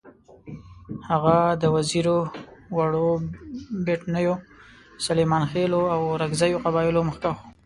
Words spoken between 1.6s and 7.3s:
د وزیرو، وړو بېټنیو، سلیمانخېلو او اورکزو قبایلو مخکښ